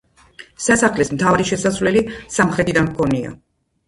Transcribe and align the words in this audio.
სასახლეს 0.67 1.11
მთავარი 1.17 1.45
შესასვლელი 1.49 2.01
სამხრეთიდან 2.39 2.89
ჰქონია. 2.95 3.35